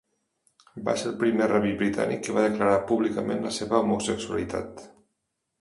Va 0.87 0.95
ser 1.01 1.07
el 1.11 1.19
primer 1.23 1.49
rabí 1.51 1.75
britànic 1.83 2.25
que 2.29 2.37
va 2.39 2.47
declarar 2.47 2.81
públicament 2.93 3.47
la 3.49 3.55
seva 3.59 3.83
homosexualitat. 3.85 4.87